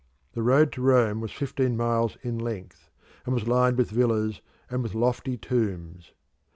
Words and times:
The 0.33 0.41
road 0.41 0.71
to 0.71 0.81
Rome 0.81 1.21
was 1.21 1.31
fifteen 1.31 1.77
miles 1.77 2.17
in 2.23 2.39
length, 2.39 2.89
and 3.23 3.35
was 3.35 3.47
lined 3.47 3.77
with 3.77 3.91
villas 3.91 4.41
and 4.67 4.81
with 4.81 4.95
lofty 4.95 5.37
tombs. 5.37 6.13